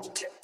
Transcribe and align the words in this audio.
Feeling 0.00 0.37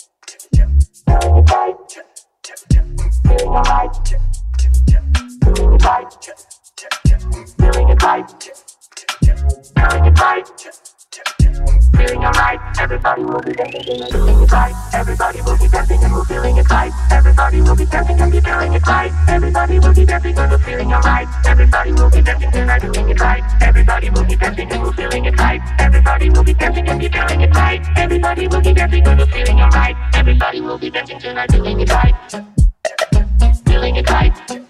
everybody 12.95 13.24
will 13.24 13.42
be 13.42 13.52
dancing 13.52 14.00
and 14.00 14.12
feeling 14.12 14.40
it 14.40 14.52
right. 14.52 14.74
Everybody 14.95 15.42
will 15.42 15.58
be 15.58 15.68
dancing 15.68 16.04
and 16.04 16.14
we're 16.14 16.24
feeling 16.24 16.56
it 16.58 16.70
right. 16.70 16.92
Everybody 17.10 17.60
will 17.60 17.74
be 17.74 17.86
dancing 17.86 18.20
and 18.20 18.30
be 18.30 18.40
feeling 18.40 18.72
it 18.72 18.86
right. 18.86 19.12
Everybody 19.28 19.78
will 19.80 19.95
be 19.95 20.04
dancing 20.04 20.38
and 20.38 20.50
we're 20.50 20.59
feeling 20.59 20.92
alright. 20.92 21.28
Everybody 21.45 21.92
will 21.92 22.10
be 22.10 22.22
dancing 22.22 22.50
and 22.54 22.70
are 22.70 22.78
doing 22.78 23.10
it 23.10 23.20
right. 23.20 23.42
Everybody 23.62 24.10
will 24.10 24.24
be 24.24 24.36
dancing 24.36 24.70
and 24.70 24.82
we're 24.82 24.92
feeling 24.92 25.24
it 25.24 25.38
right. 25.38 25.60
Everybody 25.80 26.30
will 26.30 26.45
be 26.45 26.55
dancing 26.55 26.88
and 26.88 27.00
be 27.00 27.09
feeling 27.09 27.41
it 27.41 27.55
right. 27.56 27.83
Everybody 27.96 28.46
will 28.46 28.60
be 28.60 28.72
dancing 28.72 29.06
and 29.06 29.19
we're 29.19 29.27
feeling 29.27 29.61
alright. 29.61 29.97
Everybody 30.14 30.61
will 30.61 30.78
be 30.78 30.91
dancing 30.91 31.20
and 31.24 31.38
are 31.38 31.47
doing 31.48 31.80
it 31.80 31.91
right. 31.91 32.14
Feeling 33.66 33.97
it 33.97 34.08
right. 34.08 34.63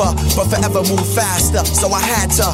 But 0.00 0.16
forever 0.48 0.80
move 0.88 1.06
faster. 1.14 1.62
So 1.64 1.92
I 1.92 2.00
had 2.00 2.30
to. 2.40 2.48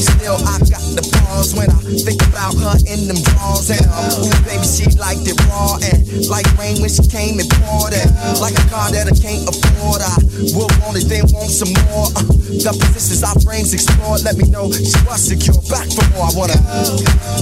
Still, 0.00 0.40
I 0.48 0.56
got 0.72 0.84
the 0.96 1.04
pause 1.20 1.54
when 1.54 1.68
I 1.68 1.80
think 2.00 2.22
about 2.24 2.56
her 2.56 2.76
in 2.88 3.08
them 3.08 3.20
drawers. 3.58 3.70
And 3.70 3.86
um, 3.90 4.22
ooh, 4.22 4.44
baby, 4.46 4.66
she 4.66 4.84
liked 4.98 5.26
it 5.26 5.38
raw 5.46 5.78
and 5.82 6.26
like 6.28 6.46
rain 6.58 6.80
when 6.80 6.90
she 6.90 7.02
came 7.08 7.38
and 7.38 7.48
poured 7.62 7.92
it. 7.92 8.06
Like 8.40 8.54
a 8.54 8.64
car 8.70 8.90
that 8.90 9.10
I 9.10 9.14
can't 9.16 9.46
afford. 9.48 10.02
I 10.02 10.14
will 10.54 10.70
want 10.82 10.98
it, 10.98 11.08
then 11.08 11.26
want 11.32 11.50
some 11.50 11.72
more. 11.88 12.08
Uh, 12.14 12.22
the 12.48 12.72
positions 12.72 13.22
our 13.22 13.34
brains 13.44 13.74
explored, 13.74 14.22
let 14.24 14.36
me 14.36 14.48
know 14.50 14.70
she 14.72 14.98
was 15.06 15.20
secure. 15.20 15.58
Back 15.68 15.88
for 15.90 16.04
more, 16.14 16.26
I 16.26 16.32
wanna 16.34 16.58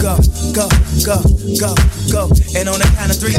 go, 0.01 0.19
go, 0.53 0.67
go, 1.05 1.19
go, 1.57 1.71
go. 2.11 2.23
And 2.57 2.69
on 2.69 2.79
the 2.81 2.89
count 2.97 3.11
of 3.13 3.19
three, 3.19 3.37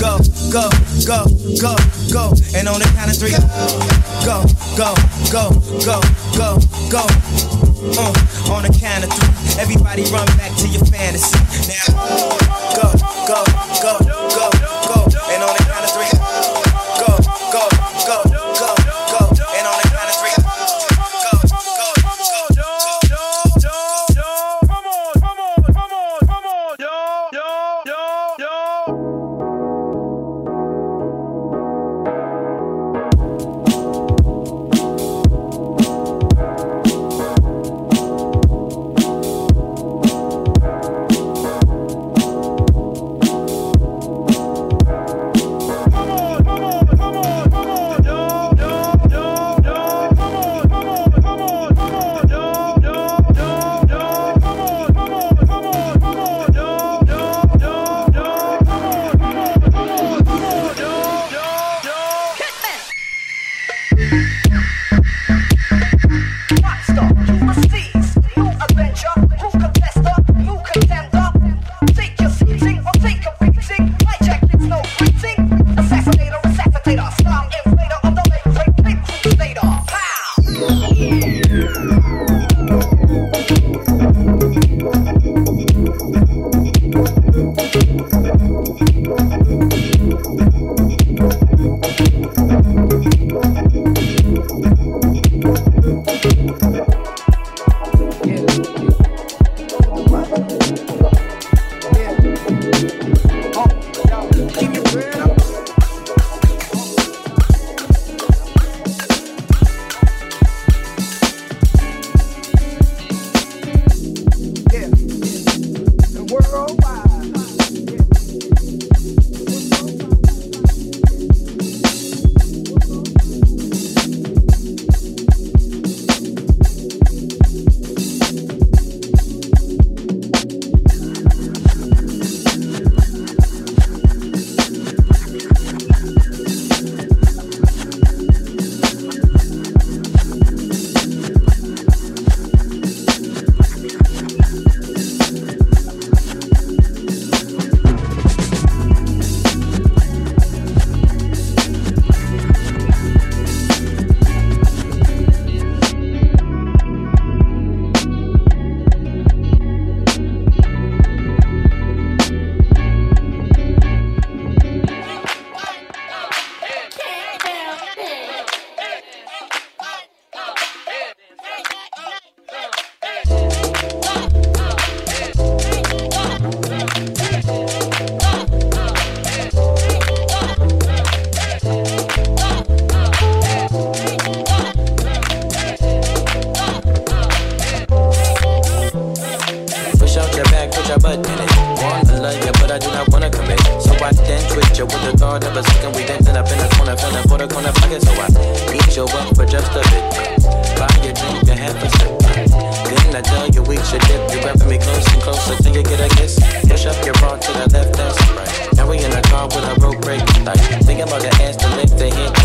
go, 0.00 0.18
go, 0.50 0.68
go, 1.06 1.20
go, 1.60 1.74
go. 2.12 2.24
And 2.56 2.68
on 2.68 2.80
the 2.80 2.88
count 2.96 3.10
of 3.10 3.16
three 3.18 3.32
go, 4.24 4.44
go, 4.76 4.94
go, 5.30 5.50
go, 5.84 6.00
go, 6.36 6.58
go. 6.90 7.51
Uh, 7.82 8.14
on 8.54 8.62
the 8.62 8.70
count 8.78 9.02
of 9.02 9.10
three, 9.10 9.60
everybody 9.60 10.04
run 10.14 10.26
back 10.38 10.54
to 10.56 10.68
your 10.68 10.84
fantasy. 10.86 11.34
Now, 11.66 11.82
go, 12.78 12.94
go, 13.26 13.42
go, 13.42 13.42
go, 13.82 13.98
go, 13.98 14.01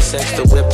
Sex 0.08 0.32
the 0.38 0.56
whip 0.56 0.67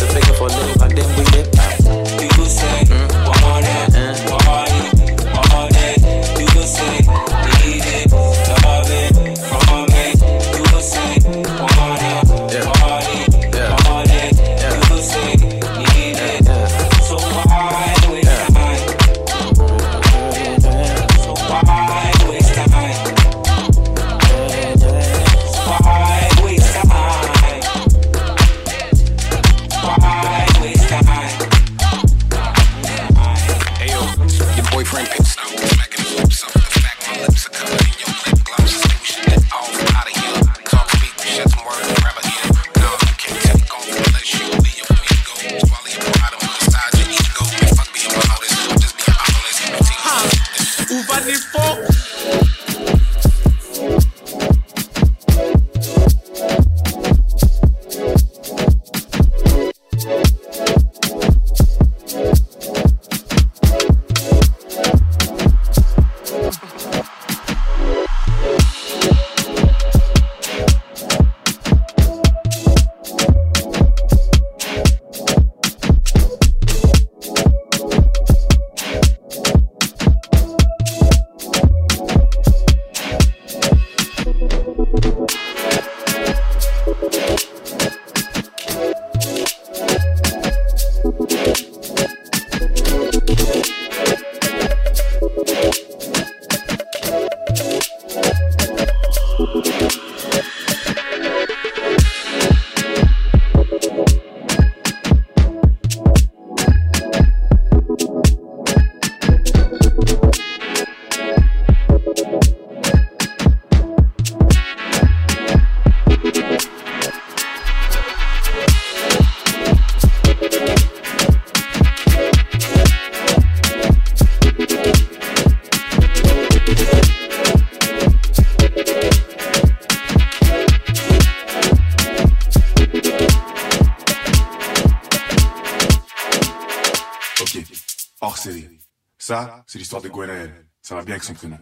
c'est 139.73 139.79
l'histoire 139.79 140.03
de 140.03 140.09
Gwenaël. 140.09 140.67
Ça 140.83 140.93
va 140.93 141.03
bien 141.03 141.15
avec 141.15 141.23
son 141.23 141.33
prénom. 141.33 141.57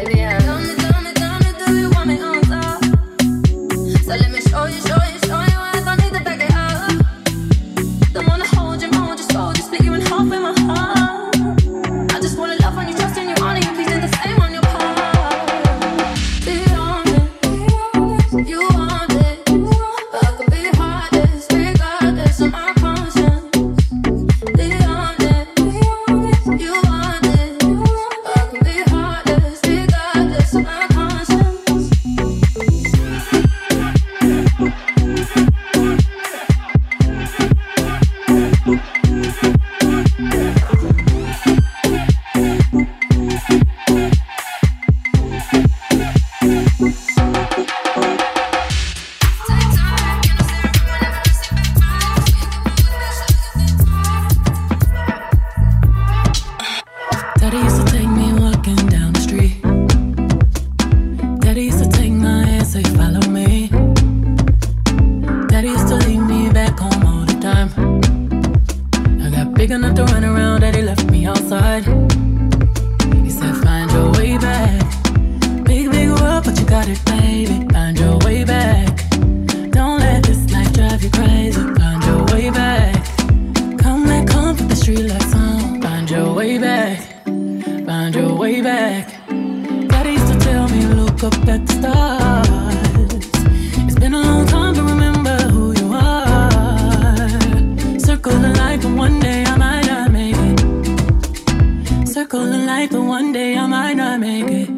might 103.70 103.94
not 103.94 104.18
make 104.18 104.46
it, 104.48 104.68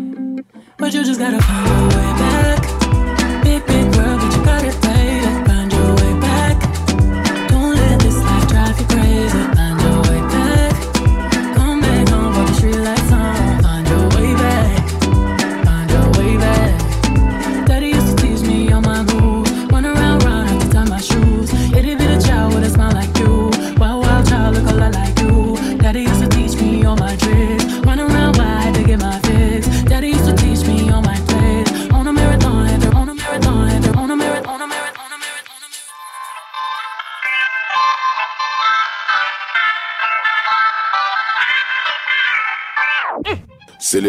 but 0.77 0.93
you 0.93 1.03
just 1.03 1.19
gotta 1.19 1.41
find 1.41 1.67
your 1.67 1.89
way 1.89 2.13
back. 2.19 2.82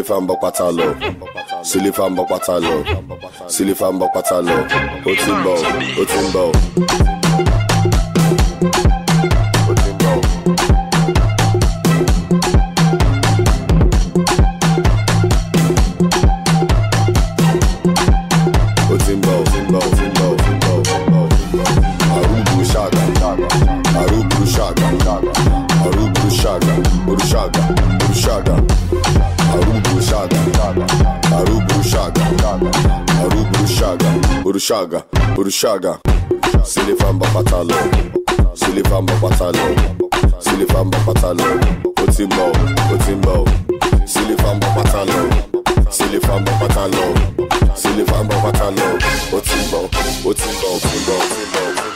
Silly 0.03 0.15
famba 0.15 0.35
pátá 0.35 0.69
lọ. 0.69 0.95
Silly 1.63 1.91
famba 1.91 2.23
pátá 2.25 2.59
lọ. 2.59 2.83
Silly 3.47 3.73
famba 3.73 4.05
pátá 4.13 4.41
lọ. 4.41 4.55
Ó 5.05 5.11
ti 5.15 5.31
ń 5.31 5.37
bọ̀ 5.45 5.57
ó 6.01 6.03
ti 6.05 6.17
ń 6.19 6.27
bọ̀. 6.33 7.22
Urushaga, 34.73 35.03
Urushaga, 35.37 35.99
Silifan 36.65 37.19
patalo, 37.19 37.77
Silifan 38.55 39.05
patalo, 39.05 39.75
Silifan 40.39 40.89
patalo, 40.89 41.45
Otimbo, 42.01 42.49
Otimbo, 42.91 43.45
Silifan 44.07 44.59
patalo, 44.59 45.29
Silifan 45.91 46.43
patalo, 46.57 47.13
Silifan 47.75 48.27
patalo, 48.27 48.97
Otimbo, 49.31 49.89
Otimbo, 50.25 50.29
Otimbo, 50.29 51.19
Otimbo. 51.21 51.92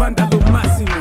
vándalo 0.00 0.40
máximo. 0.50 0.99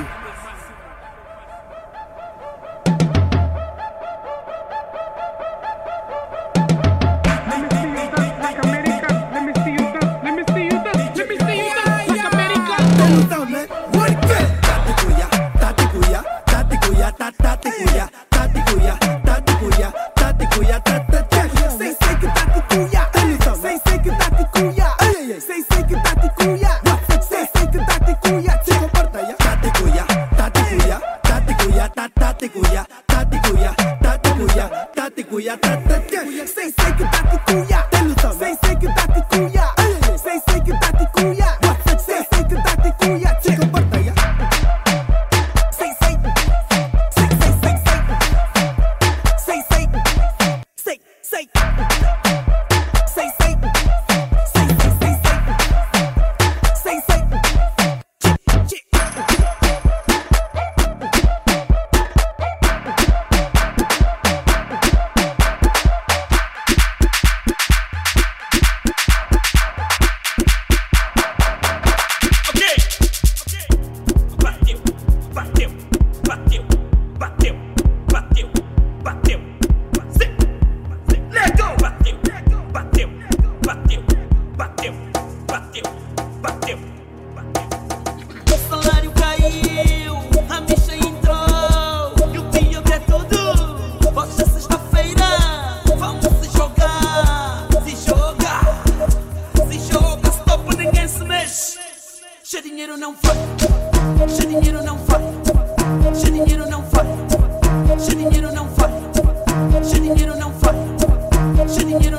Shouldn't 111.69 112.18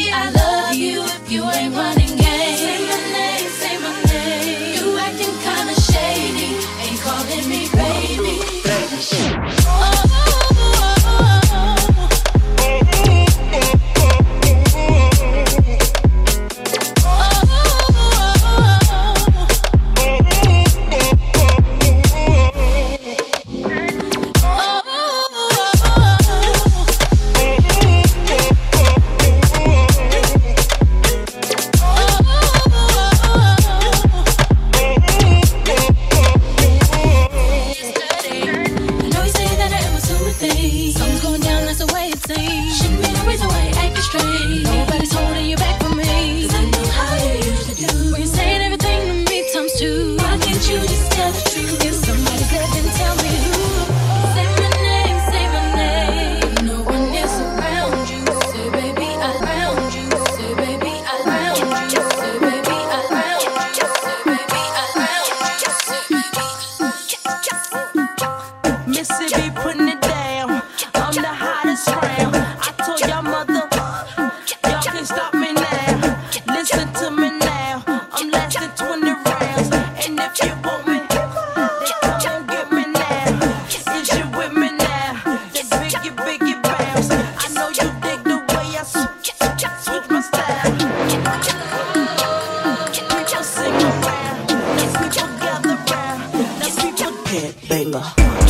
head 97.31 97.55
banger. 97.69 98.40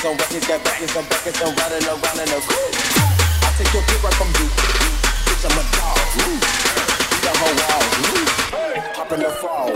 records 0.00 0.06
on 0.06 0.16
records, 0.16 0.46
got 0.48 0.64
records 0.64 0.96
on 0.96 1.04
records, 1.04 1.40
and 1.40 1.52
riding 1.60 1.84
around 1.84 2.18
in 2.20 2.28
a 2.32 2.40
group. 2.48 2.72
I 3.44 3.52
take 3.56 3.72
your 3.74 3.84
pick 3.84 4.00
right 4.00 4.16
from 4.16 4.28
you, 4.40 4.48
bitch. 4.48 5.44
I'm 5.44 5.52
a 5.52 5.64
dog. 5.76 6.00
Ooh. 6.24 6.40
The 7.20 7.32
whole 7.36 7.56
wall. 7.60 7.84
Ooh. 8.08 8.24
In 9.10 9.18
the 9.18 9.30
fall. 9.42 9.66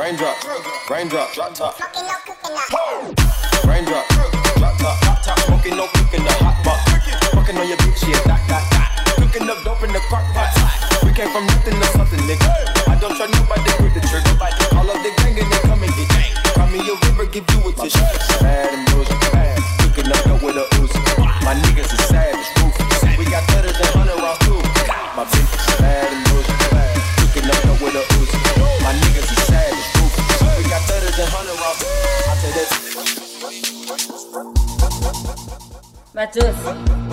Raindrop, 0.00 0.36
raindrop, 0.88 1.32
drop 1.34 1.54
top. 1.54 1.78
Raindrop, 3.68 4.08
drop 4.08 4.78
top, 4.78 5.00
drop 5.00 5.22
top. 5.22 5.38
Smoking 5.40 5.76
no 5.76 5.86
cooking 5.92 6.24
the 6.24 6.32
hot 6.40 6.56
pot. 6.64 6.80
Fucking 7.36 7.58
on 7.58 7.68
your 7.68 7.76
bitch, 7.76 8.08
yeah, 8.08 8.16
dot 8.24 8.40
dot 8.48 8.64
dot. 8.72 9.20
Cooking 9.20 9.50
up 9.50 9.62
dope 9.62 9.82
in 9.84 9.92
the 9.92 10.00
crock 10.08 10.24
pot. 10.32 10.48
We 11.04 11.12
came 11.12 11.28
from 11.28 11.46
nothing 11.46 11.78
to 11.78 11.86
something, 11.92 12.20
nigga. 12.20 12.48
I 12.88 12.96
don't 12.98 13.14
try 13.14 13.26
nobody 13.28 13.84
with 13.84 13.94
the 13.94 14.00
trigger. 14.08 14.32
All 14.74 14.88
of 14.88 15.02
the 15.04 15.12
give 17.34 17.50
you 17.50 17.68
a 17.68 17.72
tissue. 17.72 17.98
Bad 18.38 18.70
emotion, 18.86 19.18
bad. 19.34 19.58
Cooking 19.82 20.06
up 20.06 20.22
no 20.26 20.34
with 20.38 20.54
a 20.54 20.64
ooze. 20.78 20.94
My 21.42 21.54
niggas 21.66 21.90
is 21.90 21.98
savage, 22.06 22.46
ruthless. 22.62 23.02
We 23.18 23.24
got 23.26 23.42
better 23.48 23.72
than 23.74 23.90
hundred 23.90 24.22
rounds 24.22 24.38
too. 24.46 24.54
My 25.18 25.24
bitch 25.26 25.50
is 25.50 25.66
bad 25.82 26.14
emotion, 26.14 26.54
bad. 26.70 26.94
Cooking 27.18 27.50
up 27.50 27.58
no 27.66 27.72
with 27.82 27.98
a 27.98 28.04
ooze. 28.14 28.30
My 28.86 28.94
niggas 29.02 29.26
is 29.34 29.42
savage, 29.50 29.88
ruthless. 29.98 30.40
We 30.58 30.64
got 30.70 30.82
better 30.86 31.10
than 31.10 31.26
hundred 31.26 31.58
rounds. 31.58 31.82
I 32.30 32.34
say 32.38 32.52
this. 32.54 32.70
Matos. 36.14 37.03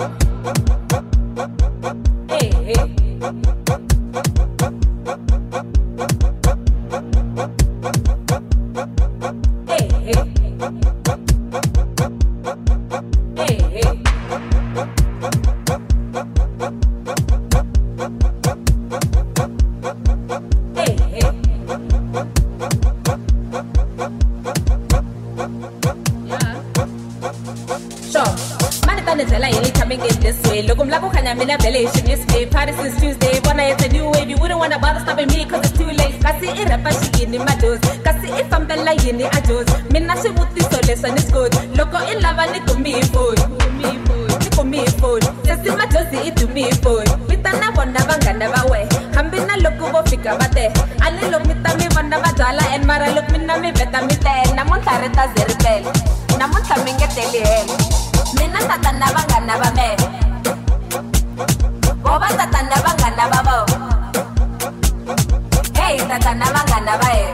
Baez. 66.98 67.31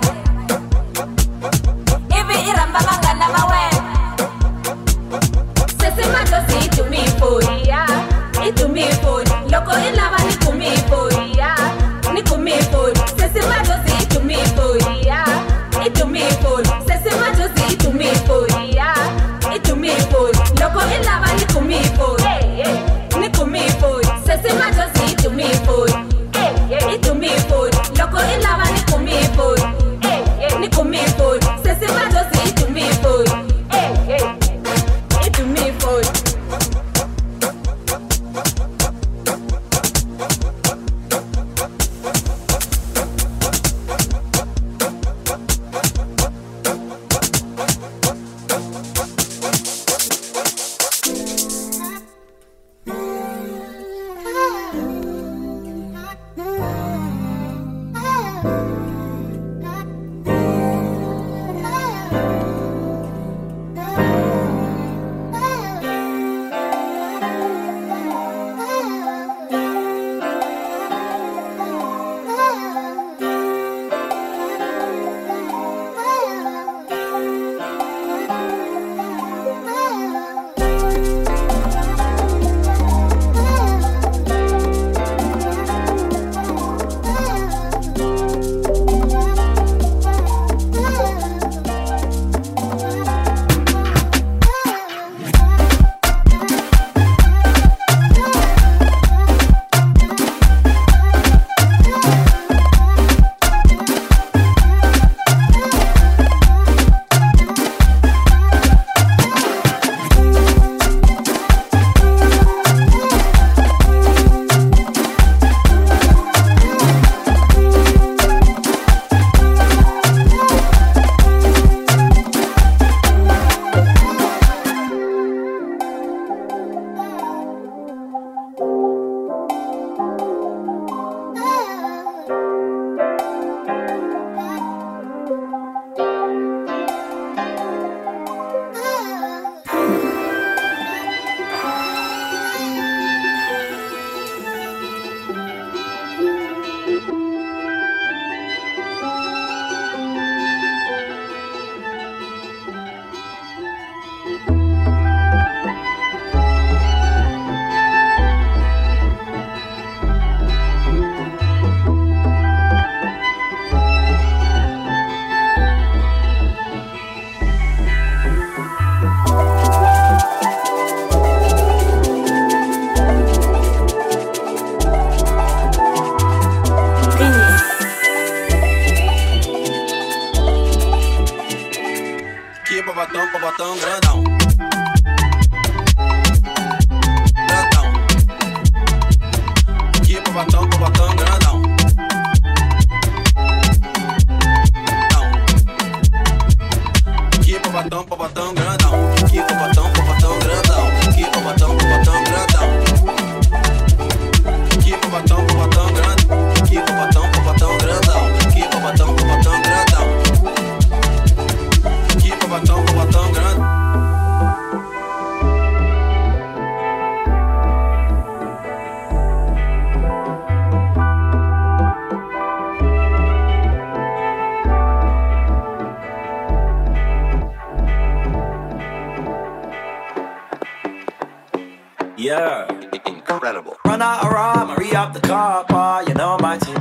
Yeah. 232.28 232.68
Incredible. 233.06 233.78
Run 233.86 234.02
out 234.02 234.22
of 234.22 234.30
rhyme, 234.30 234.68
hurry 234.68 234.94
up 234.94 235.14
the 235.14 235.20
car, 235.20 235.64
bar, 235.66 236.04
you 236.06 236.12
know 236.12 236.36
my 236.42 236.58
team. 236.58 236.76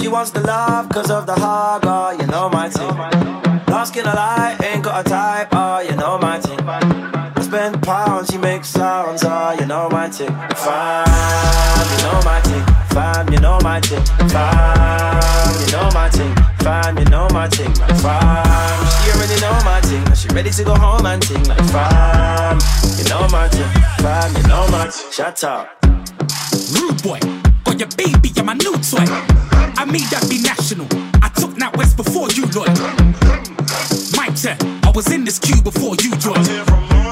She 0.00 0.08
wants 0.08 0.30
the 0.30 0.40
love 0.40 0.88
cause 0.88 1.10
of 1.10 1.26
the 1.26 1.34
hog, 1.34 1.82
oh, 1.84 1.88
ah, 1.90 2.10
you 2.12 2.26
know 2.28 2.48
my 2.48 2.70
team. 2.70 3.66
Lost 3.68 3.94
in 3.94 4.06
a 4.06 4.14
lie, 4.14 4.56
ain't 4.64 4.82
got 4.82 5.06
a 5.06 5.10
type, 5.10 5.48
oh, 5.52 5.80
you 5.80 5.94
know 5.96 6.16
my 6.16 6.38
team. 6.38 6.58
I 6.66 7.42
spend 7.42 7.82
pounds, 7.82 8.30
she 8.30 8.38
makes 8.38 8.68
sounds, 8.68 9.22
oh, 9.26 9.54
you 9.60 9.66
know 9.66 9.90
my 9.90 10.08
team. 10.08 10.28
Fam, 10.28 11.86
you 11.92 12.02
know 12.04 12.20
my 12.24 12.40
team. 12.40 12.71
Fam, 12.92 13.32
you 13.32 13.40
know 13.40 13.58
my 13.62 13.80
team. 13.80 14.04
Fam, 14.28 15.54
you 15.60 15.72
know 15.72 15.88
my 15.94 16.10
team. 16.10 16.34
Fam, 16.60 16.98
you 16.98 17.04
know 17.06 17.26
my 17.32 17.48
team. 17.48 17.72
Like 17.80 17.96
fam, 18.00 18.86
she 19.00 19.10
already 19.12 19.40
know 19.40 19.58
my 19.64 19.80
team. 19.80 20.04
She 20.14 20.28
ready 20.28 20.50
to 20.50 20.64
go 20.64 20.74
home 20.74 21.06
and 21.06 21.22
ting. 21.22 21.42
Like 21.44 21.64
fam, 21.72 22.58
you 22.98 23.04
know 23.08 23.26
my 23.32 23.48
team. 23.48 23.66
Fam, 23.96 24.36
you 24.36 24.42
know 24.42 24.68
my 24.68 24.88
team. 24.88 25.10
Shut 25.10 25.42
up. 25.42 25.70
Rude 26.72 27.02
boy, 27.02 27.18
got 27.64 27.78
your 27.80 27.88
baby, 27.96 28.28
you're 28.36 28.44
my 28.44 28.54
new 28.54 28.76
toy. 28.84 29.08
I 29.08 29.86
made 29.86 30.08
that 30.12 30.26
be 30.28 30.42
national. 30.42 30.86
I 31.22 31.30
took 31.30 31.56
that 31.56 31.74
west 31.78 31.96
before 31.96 32.28
you, 32.30 32.44
Lloyd. 32.52 32.76
My 34.16 34.28
turn, 34.36 34.58
I 34.84 34.92
was 34.94 35.10
in 35.10 35.24
this 35.24 35.38
queue 35.38 35.62
before 35.62 35.96
you 36.02 36.14
joined. 36.16 36.46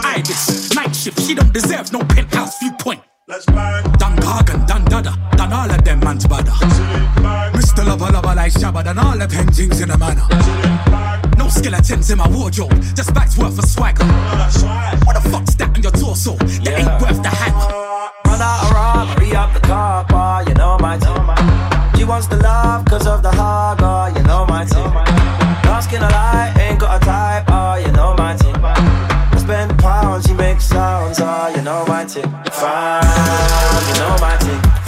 Iris, 0.05 0.75
night 0.75 0.95
shift, 0.95 1.23
she 1.23 1.35
don't 1.35 1.55
deserve 1.55 1.91
no 1.91 2.01
penthouse 2.01 2.59
viewpoint. 2.59 3.01
Let's 3.31 3.47
bang. 3.47 3.85
Done 3.93 4.17
Gargan, 4.17 4.67
done 4.67 4.85
Dada, 4.87 5.17
done 5.37 5.53
all 5.53 5.71
of 5.71 5.85
them 5.85 6.01
man's 6.01 6.27
bada. 6.27 6.51
Mr. 7.53 7.87
Lover, 7.87 8.11
lover 8.11 8.35
like 8.35 8.53
Shabba, 8.53 8.83
done 8.83 8.99
all 8.99 9.17
the 9.17 9.29
paintings 9.29 9.81
in 9.81 9.91
a 9.91 9.97
manner. 9.97 10.27
No 11.39 11.49
skeletons 11.49 12.11
in 12.11 12.19
my 12.19 12.29
wardrobe, 12.29 12.73
just 12.97 13.15
bags 13.15 13.39
worth 13.39 13.57
of 13.57 13.65
swagger. 13.67 14.05
What 15.05 15.15
the 15.15 15.29
fuck's 15.31 15.55
that 15.55 15.69
on 15.77 15.81
your 15.81 15.93
torso? 15.93 16.35
That 16.65 16.81
ain't 16.81 17.01
worth 17.01 17.23
the 17.23 17.29
hanger. 17.29 17.71
Run 18.27 18.43
out 18.43 18.65
of 18.65 18.73
rhyme, 18.73 19.07
hurry 19.15 19.37
up 19.37 19.55
the 19.55 19.61
car, 19.61 20.05
bar, 20.09 20.43
you 20.49 20.55
know 20.55 20.77
my 20.79 20.99
team. 20.99 21.97
She 21.97 22.05
wants 22.05 22.27
the 22.27 22.37
love 22.37 22.85
cause 22.87 23.07
of 23.07 23.23
the 23.23 23.31
hog, 23.31 23.79
oh, 23.81 24.09
you 24.17 24.25
know 24.25 24.45
my 24.47 24.65
team. 24.65 24.93
Lost 25.71 25.93
in 25.93 26.03
a 26.03 26.09
lie, 26.09 26.53
ain't 26.59 26.81
got 26.81 27.01
a 27.01 27.05
type, 27.05 27.45
oh, 27.47 27.77
you 27.77 27.93
know 27.93 28.13
my 28.19 28.35
team. 28.35 28.57
I 28.65 29.37
spend 29.39 29.79
pounds, 29.79 30.27
she 30.27 30.35
makes 30.35 30.65
sounds, 30.65 31.21
oh, 31.21 31.53
you 31.55 31.63
know 31.63 31.85
my 31.87 32.05
team. 32.05 32.25
Fam, 32.53 33.03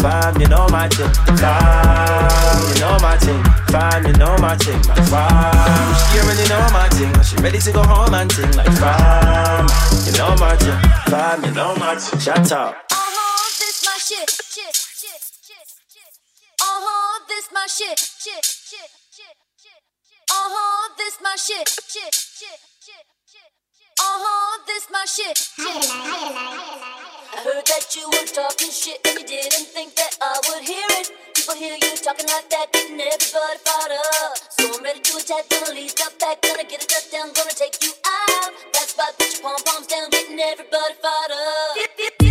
Fam, 0.03 0.41
you 0.41 0.49
know 0.49 0.67
my 0.69 0.89
team. 0.89 1.07
Fam, 1.39 2.75
you 2.75 2.81
know 2.83 2.99
my 2.99 3.17
team. 3.23 3.39
Fam, 3.71 4.05
you 4.05 4.13
know 4.15 4.37
my 4.39 4.57
team. 4.57 4.83
Like 4.91 4.99
fam, 5.07 5.95
she 6.11 6.19
already 6.19 6.43
know 6.51 6.67
my 6.75 6.89
team. 6.91 7.15
She 7.23 7.37
ready 7.37 7.61
to 7.61 7.71
go 7.71 7.85
home 7.85 8.13
and 8.13 8.29
ting. 8.29 8.51
Like 8.59 8.67
fam, 8.83 9.71
you 10.03 10.11
know 10.19 10.35
my 10.43 10.57
team. 10.59 10.75
Fam, 11.07 11.45
you 11.45 11.53
know 11.53 11.77
my 11.77 11.95
team. 11.95 12.19
Shut 12.19 12.51
up. 12.51 12.75
Uh-huh, 12.91 13.47
this 13.63 13.85
my 13.87 13.95
shit, 14.03 14.27
shit, 14.27 14.75
shit, 14.75 15.23
shit, 15.47 15.63
shit. 15.87 16.11
Uh-huh, 16.59 17.23
this 17.29 17.47
my 17.55 17.67
shit, 17.71 17.95
shit, 17.95 18.43
shit, 18.43 18.91
shit, 19.15 19.39
shit. 19.63 19.83
Uh-huh, 20.35 20.95
this 20.99 21.15
my 21.23 21.37
shit, 21.39 21.69
shit, 21.69 22.13
shit, 22.13 22.59
shit, 22.83 23.07
shit. 23.31 23.51
Uh-huh, 24.01 24.59
this 24.67 24.91
my 24.91 25.05
shit, 25.07 25.39
shit. 25.39 27.02
I 27.43 27.45
heard 27.45 27.67
that 27.67 27.97
you 27.97 28.07
were 28.07 28.27
talking 28.31 28.71
shit 28.71 29.03
and 29.05 29.19
you 29.19 29.27
didn't 29.27 29.67
think 29.75 29.97
that 29.97 30.17
I 30.23 30.39
would 30.47 30.63
hear 30.63 30.87
it. 31.03 31.11
People 31.35 31.57
hear 31.57 31.75
you 31.75 31.91
talking 31.99 32.29
like 32.31 32.49
that, 32.51 32.71
getting 32.71 33.01
everybody 33.03 33.59
fired 33.67 33.99
up. 33.99 34.39
So 34.55 34.79
I'm 34.79 34.85
ready 34.85 35.01
to 35.01 35.17
attack, 35.19 35.51
gonna 35.51 35.75
lead 35.75 35.91
the 35.91 36.07
back, 36.21 36.41
gonna 36.41 36.63
get 36.63 36.85
a 36.85 36.87
touchdown, 36.87 37.35
gonna 37.35 37.51
take 37.51 37.83
you 37.83 37.91
out. 38.07 38.53
That's 38.73 38.95
right, 38.95 39.11
put 39.19 39.35
your 39.35 39.43
pom 39.43 39.59
poms 39.67 39.89
down, 39.89 40.09
getting 40.11 40.39
everybody 40.39 40.95
fired 41.03 41.35
up. 41.35 42.22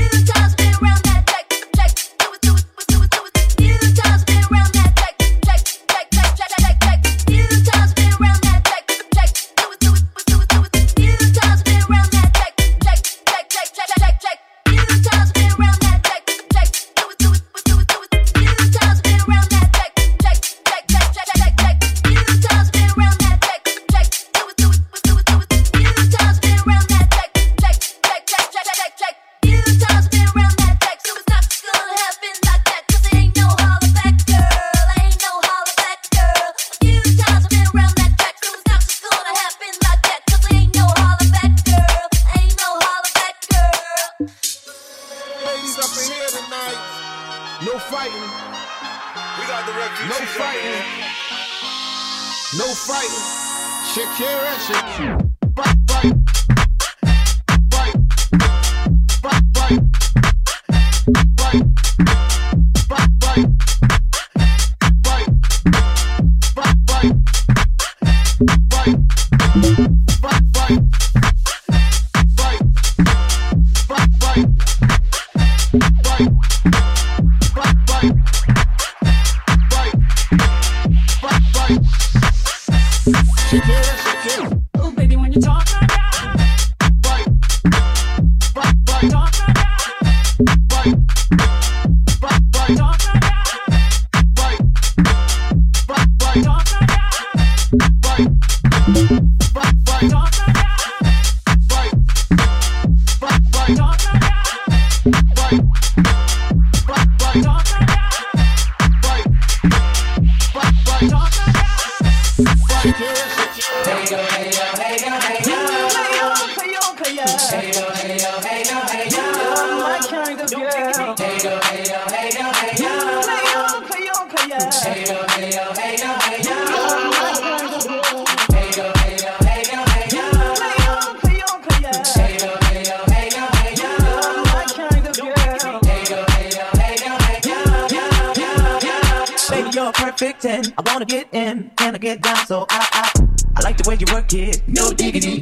Work 144.11 144.33
it, 144.33 144.61
no 144.67 144.91
diggity. 144.91 145.40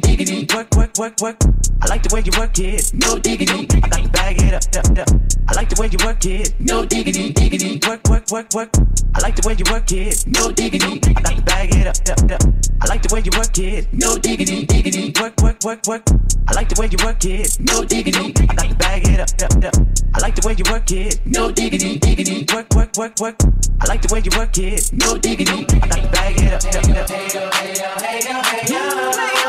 Work, 1.00 1.22
work. 1.22 1.36
I 1.80 1.88
like 1.88 2.02
the 2.02 2.14
way 2.14 2.20
you 2.20 2.30
work 2.38 2.58
it, 2.58 2.92
no 2.92 3.18
diggity. 3.18 3.66
I 3.72 3.88
got 3.88 4.04
to 4.04 4.08
bag 4.10 4.36
it 4.36 4.52
up, 4.52 4.68
up, 4.76 4.98
up. 4.98 5.08
I 5.48 5.52
like 5.54 5.70
the 5.70 5.80
way 5.80 5.88
you 5.88 5.96
work 6.04 6.26
it, 6.26 6.52
no 6.60 6.84
diggity, 6.84 7.32
diggity. 7.32 7.80
Work, 7.88 8.06
work, 8.10 8.30
work, 8.30 8.52
work. 8.52 8.68
I 9.14 9.20
like 9.20 9.34
the 9.34 9.48
way 9.48 9.56
you 9.56 9.64
work 9.72 9.90
it, 9.92 10.26
no 10.26 10.52
diggity. 10.52 11.00
I 11.16 11.22
got 11.24 11.36
to 11.36 11.42
bag 11.42 11.74
it 11.74 11.86
up, 11.88 11.96
up, 12.04 12.30
up. 12.30 12.42
I 12.82 12.86
like 12.86 13.00
the 13.00 13.14
way 13.14 13.22
you 13.24 13.32
work 13.32 13.56
it, 13.56 13.88
no 13.94 14.18
diggity, 14.18 14.66
diggity. 14.66 15.10
Work, 15.18 15.40
work, 15.40 15.64
work, 15.64 15.80
work. 15.88 16.04
I 16.46 16.52
like 16.52 16.68
the 16.68 16.76
way 16.76 16.88
you 16.92 17.00
work 17.00 17.24
it, 17.24 17.56
no 17.58 17.82
diggity. 17.82 18.36
I 18.44 18.54
got 18.60 18.68
to 18.68 18.74
bag 18.74 19.08
it 19.08 19.20
up, 19.24 19.32
up, 19.40 19.64
up. 19.64 19.74
I 20.12 20.20
like 20.20 20.36
the 20.36 20.44
way 20.44 20.52
you 20.52 20.68
work 20.68 20.92
it, 20.92 21.24
no 21.24 21.50
diggity, 21.50 21.96
diggity. 21.96 22.44
Work, 22.52 22.76
work, 22.76 22.92
work, 23.00 23.16
work. 23.24 23.40
I 23.80 23.86
like 23.88 24.02
the 24.02 24.12
way 24.12 24.20
you 24.20 24.36
work 24.36 24.52
it, 24.58 24.92
no 24.92 25.16
diggity. 25.16 25.64
I 25.80 25.88
got 25.88 25.96
to 25.96 26.08
bag 26.12 26.36
it 26.36 26.52
up, 26.52 26.60
up, 26.60 26.84
up. 26.92 27.08
Hey, 27.08 28.20
hey, 28.20 28.36
hey, 28.36 28.68
hey, 28.68 29.39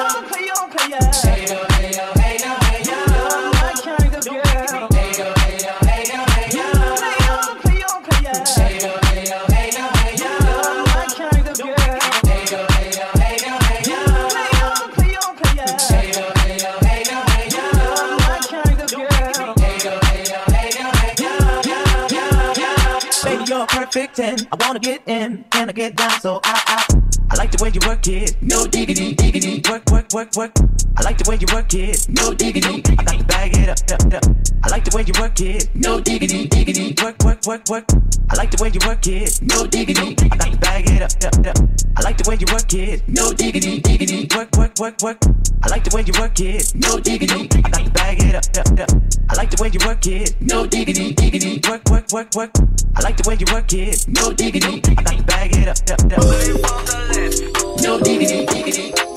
perfect 23.91 24.19
and 24.19 24.47
I 24.51 24.65
wanna 24.65 24.79
get 24.79 25.01
in. 25.05 25.43
Can 25.51 25.69
I 25.69 25.71
get 25.73 25.95
down 25.95 26.19
so 26.21 26.39
I, 26.43 26.85
I 26.89 27.00
I 27.31 27.35
like 27.35 27.51
the 27.51 27.63
way 27.63 27.71
you 27.73 27.79
work 27.87 28.05
it, 28.09 28.35
no 28.41 28.67
diggity, 28.67 29.15
diggity. 29.15 29.61
Work, 29.71 29.89
work, 29.89 30.11
work, 30.13 30.35
work. 30.35 30.51
I 30.97 31.01
like 31.01 31.17
the 31.17 31.29
way 31.29 31.37
you 31.39 31.47
work 31.55 31.73
it, 31.73 32.05
no 32.09 32.33
diggity. 32.33 32.83
I 32.99 33.03
got 33.03 33.19
to 33.19 33.23
bag 33.23 33.55
it 33.55 33.69
up, 33.69 33.79
up, 33.89 34.13
up. 34.13 34.35
I 34.63 34.69
like 34.69 34.83
the 34.83 34.93
way 34.93 35.03
you 35.07 35.13
work 35.17 35.39
it, 35.39 35.69
no 35.73 36.01
diggity, 36.01 36.45
diggity. 36.45 36.93
Work, 37.01 37.23
work, 37.23 37.45
work, 37.47 37.63
work. 37.69 37.85
I 38.29 38.35
like 38.35 38.51
the 38.51 38.61
way 38.61 38.69
you 38.73 38.81
work 38.85 39.07
it, 39.07 39.39
no 39.41 39.65
diggity. 39.65 40.13
I 40.29 40.35
got 40.35 40.51
to 40.51 40.57
bag 40.57 40.89
it 40.89 41.01
up, 41.01 41.11
up, 41.23 41.47
up. 41.47 41.69
I 41.95 42.01
like 42.01 42.17
the 42.17 42.29
way 42.29 42.35
you 42.35 42.47
work 42.51 42.73
it, 42.73 43.07
no 43.07 43.31
diggity, 43.31 43.79
diggity. 43.79 44.27
Work, 44.35 44.51
work, 44.57 44.77
work, 44.77 45.01
work. 45.01 45.40
I 45.63 45.67
like 45.69 45.83
the 45.83 45.95
way 45.95 46.03
you 46.05 46.13
work 46.19 46.39
it, 46.39 46.73
no 46.75 46.99
diggity. 46.99 47.47
I 47.63 47.69
got 47.69 47.85
to 47.85 47.91
bag 47.91 48.17
it 48.23 48.35
up, 48.35 48.45
up, 48.57 48.79
up. 48.79 48.89
I 49.29 49.35
like 49.35 49.51
the 49.51 49.61
way 49.61 49.69
you 49.71 49.79
work 49.85 50.07
it, 50.07 50.35
no 50.41 50.65
diggity, 50.65 51.13
diggity. 51.13 51.61
Work, 51.69 51.87
work, 51.89 52.11
work, 52.11 52.33
work. 52.35 52.51
I 52.95 53.01
like 53.01 53.17
the 53.17 53.29
way 53.29 53.37
you 53.39 53.45
work 53.53 53.71
it, 53.73 54.07
no 54.07 54.33
diggity. 54.33 54.81
I 54.97 55.03
got 55.03 55.17
to 55.17 55.23
bag 55.23 55.51
it 55.53 55.67
up, 55.67 55.77
up, 55.91 56.01
up. 56.17 57.81
No 57.81 57.99
diggity, 57.99 58.45
diggity. 58.47 59.10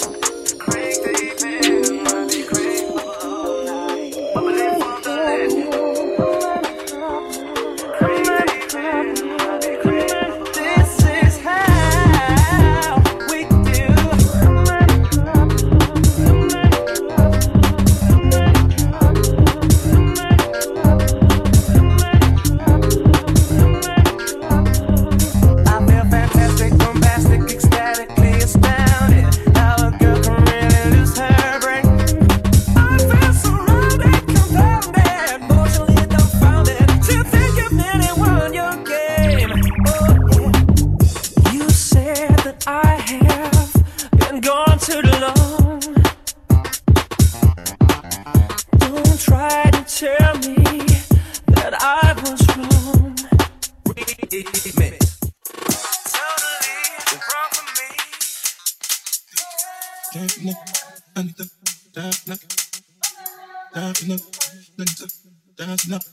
dançando, 65.75 66.05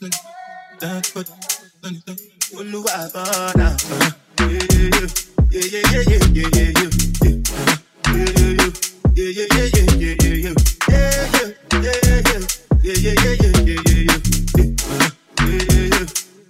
dançando, 0.00 0.16
dançando, 0.80 1.32
dançando, 1.82 2.16
Olúwa 2.52 3.10
bora. 3.12 3.76
Yeah, 5.50 5.64
yeah, 5.64 5.82
yeah, 5.90 6.02
yeah, 6.02 6.24
yeah, 6.34 6.50
yeah, 6.52 6.72
yeah, 6.76 6.92
yeah, 9.16 9.36
yeah, 9.36 9.46
yeah, 9.46 9.72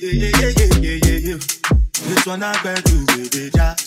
yeah, 0.06 0.64
yeah, 0.66 0.98
yeah, 1.04 1.18
yeah. 1.22 1.38
This 2.08 2.26
one 2.26 2.42
I 2.42 2.52
get 2.62 2.84
to 2.84 2.96
with 2.98 3.30
the 3.30 3.50
job, 3.54 3.78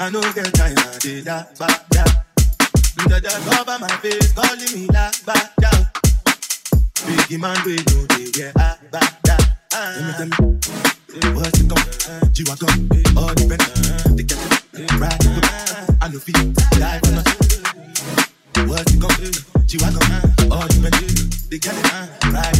I 0.00 0.10
know 0.10 0.20
get 0.32 0.54
time, 0.54 0.76
I 0.76 0.98
did 1.00 1.24
that, 1.24 1.56
that. 1.56 2.24
The 3.08 3.20
dog 3.20 3.58
over 3.58 3.78
my 3.78 3.88
face, 3.98 4.32
calling 4.32 4.72
me 4.74 4.86
like, 4.88 5.24
but 5.24 5.52
that. 5.58 5.87
Biggie 7.06 7.38
man, 7.38 7.56
we 7.64 7.76
know 7.76 8.04
they 8.10 8.30
get 8.30 8.52
ah, 8.58 8.76
bah, 8.90 9.00
da. 9.22 9.36
Let 9.72 10.02
me 10.04 10.12
tell 10.18 10.26
you, 10.26 11.34
what's 11.34 11.60
it 11.60 11.68
gone? 11.68 12.32
G-Wagon, 12.32 12.68
all 13.16 13.32
the 13.34 13.44
venom. 13.46 14.16
They 14.16 14.24
get 14.24 14.38
it, 14.74 14.92
right 14.98 15.14
I 16.02 16.08
know 16.08 16.18
feet, 16.18 16.34
die 16.78 16.98
for 16.98 17.12
nothing. 17.12 18.68
What's 18.68 18.92
it 18.92 19.00
gone? 19.00 19.66
G-Wagon, 19.66 20.02
all 20.50 20.66
the 20.66 20.78
venom. 20.82 21.30
They 21.48 21.58
get 21.58 21.76
it, 21.76 21.86
right 22.34 22.56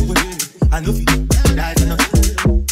I 0.72 0.80
know 0.80 0.92
feet, 0.92 1.28
die 1.56 1.74
for 1.74 1.86
nothing. 1.86 2.66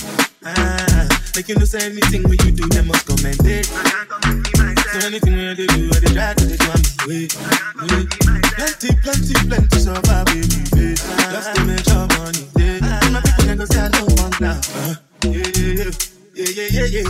Ah, 0.44 1.08
make 1.34 1.48
you 1.48 1.56
know 1.56 1.64
say 1.64 1.86
anything 1.86 2.22
when 2.22 2.38
you 2.44 2.52
do, 2.52 2.68
they 2.68 2.82
must 2.82 3.06
commend 3.06 3.40
it 3.42 4.55
plenty, 5.00 5.20
plenty 5.20 5.66
plenty 9.02 9.78
survive, 9.78 10.26
baby. 10.26 10.94
Just 11.30 11.54
to 11.54 11.64
make 11.64 11.86
your 11.86 12.06
money. 12.06 12.48
Yeah, 12.56 12.78
yeah, 16.70 17.02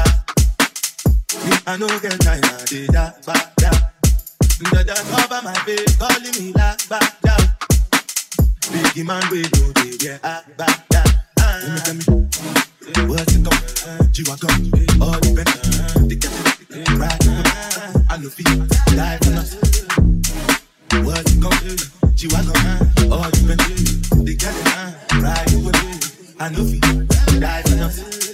yeah. 0.00 0.19
Me, 1.30 1.52
I 1.64 1.76
know 1.76 1.86
get 2.00 2.18
time, 2.20 2.42
I 2.42 2.64
did 2.66 2.90
that, 2.90 3.24
back 3.24 3.54
down. 3.54 3.78
The 4.58 4.82
dog 4.82 4.98
over 5.14 5.40
my 5.46 5.54
face, 5.62 5.94
calling 5.94 6.34
me 6.34 6.52
like 6.52 6.88
back 6.88 7.20
down. 7.22 7.38
Biggie 8.74 9.06
man, 9.06 9.22
we 9.30 9.42
do 9.42 9.70
it, 9.76 10.02
yeah, 10.02 10.18
I 10.24 10.42
back. 10.56 10.90
Let 10.90 11.70
me 11.70 11.78
tell 11.78 11.94
me, 11.94 12.02
what's 13.08 13.36
it 13.36 13.46
She 14.12 14.24
G-Wagon, 14.24 14.50
all 15.00 15.20
the 15.22 15.30
bent, 15.36 15.54
the 16.08 16.16
cat, 16.18 16.34
right? 16.98 17.22
I 18.10 18.16
know 18.16 18.28
feet, 18.28 18.50
die 18.96 19.18
enough. 19.22 19.54
nothing. 19.54 21.04
What's 21.04 21.30
it 21.30 21.38
She 22.16 22.26
G-Wagon, 22.26 22.58
all 23.12 23.30
the 23.30 23.40
bent, 23.46 23.62
the 24.26 24.34
cat, 24.34 24.56
right? 25.22 25.46
I 26.40 26.48
know 26.50 26.64
feet, 26.64 27.40
die 27.40 27.62
enough. 27.72 28.29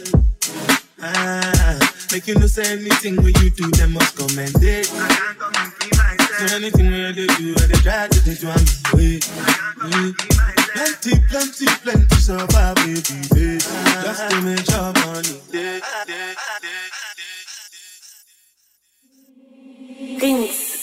Ah, 0.98 1.78
make 2.10 2.26
you 2.26 2.34
know 2.36 2.46
say 2.46 2.72
anything 2.72 3.16
when 3.16 3.34
you 3.42 3.50
do, 3.50 3.70
them 3.72 3.92
must 3.92 4.16
commend 4.16 4.56
it. 4.62 4.90
I 4.94 5.08
can't 5.08 5.38
come 5.38 5.52
and 5.56 5.72
be 5.78 5.88
myself. 5.96 6.48
So 6.48 6.56
anything 6.56 6.90
when 6.90 7.14
they 7.14 7.26
do, 7.26 7.54
I 7.58 7.66
they 7.66 7.78
try 7.84 8.08
to 8.08 8.24
take 8.24 8.40
you 8.42 8.48
on 8.48 8.64
me. 8.96 9.20
Plenty, 10.72 11.20
plenty, 11.28 11.66
plenty 11.84 12.16
survive 12.16 12.78
every 12.78 12.94
day. 13.28 13.58
Just 14.02 14.30
to 14.30 14.40
make 14.40 14.66
your 14.68 14.92
money 15.04 15.40
day, 15.52 15.80
day, 16.06 16.34
day, 16.62 16.64
day. 16.64 16.88
Things. 20.18 20.75